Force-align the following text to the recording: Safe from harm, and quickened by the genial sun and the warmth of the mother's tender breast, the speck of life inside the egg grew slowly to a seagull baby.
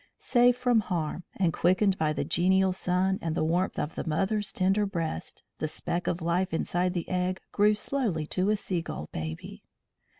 Safe 0.17 0.57
from 0.57 0.79
harm, 0.79 1.25
and 1.35 1.53
quickened 1.53 1.95
by 1.95 2.11
the 2.11 2.25
genial 2.25 2.73
sun 2.73 3.19
and 3.21 3.35
the 3.35 3.43
warmth 3.43 3.77
of 3.77 3.93
the 3.93 4.03
mother's 4.03 4.51
tender 4.51 4.87
breast, 4.87 5.43
the 5.59 5.67
speck 5.67 6.07
of 6.07 6.23
life 6.23 6.55
inside 6.55 6.93
the 6.95 7.07
egg 7.07 7.39
grew 7.51 7.75
slowly 7.75 8.25
to 8.25 8.49
a 8.49 8.55
seagull 8.55 9.09
baby. 9.13 9.61